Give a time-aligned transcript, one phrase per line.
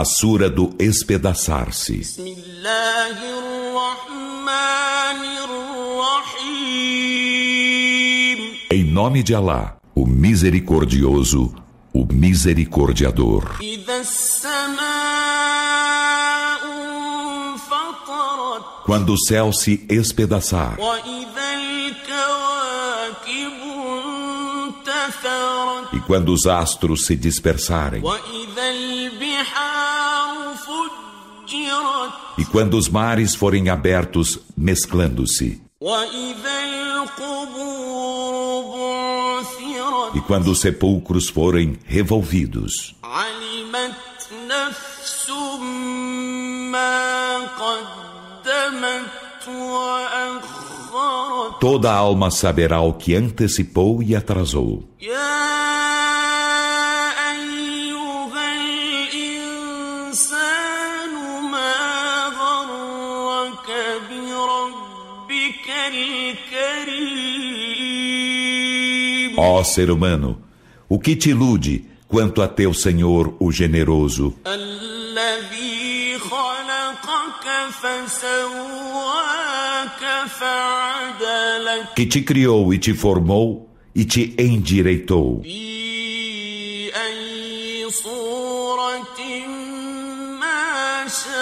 [0.00, 2.00] A sura do espedaçar-se.
[8.72, 11.54] Em nome de Alá, o misericordioso,
[11.92, 13.58] o misericordiador.
[18.86, 20.78] Quando o céu se espedaçar.
[25.93, 34.39] e quando os astros se dispersarem, وإذا البحار فجرت e quando os mares forem abertos,
[34.57, 43.95] mesclando-se, وإذا القبور بعثرت e quando os sepulcros forem revolvidos, علمت
[44.47, 45.29] نفس
[46.71, 50.58] ما قدمت وأخرت
[51.60, 54.84] Toda alma saberá o que antecipou e atrasou.
[69.36, 70.42] Ó ser humano,
[70.88, 74.34] o que te ilude quanto a teu Senhor, o generoso?
[76.19, 77.45] الذي خلقك
[77.81, 78.27] فسواك
[80.39, 89.19] فعدلك que te criou e te formou e te endireitou, في أي صورة
[90.39, 91.35] ما شاء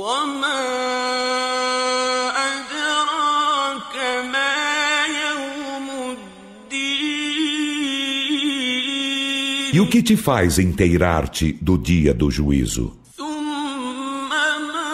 [9.76, 12.98] E o que te faz inteirar-te do dia do juízo?
[13.18, 14.94] ثم ما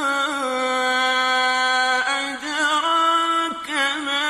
[2.07, 3.69] أدراك
[4.05, 4.29] ما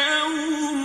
[0.00, 0.84] يوم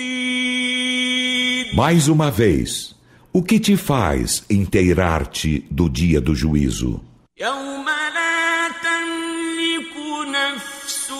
[0.00, 2.94] الدين Mais uma vez,
[3.32, 7.02] o que te faz inteirar-te do dia do juízo?
[7.38, 9.94] يوم لا تملك
[10.28, 11.10] نفس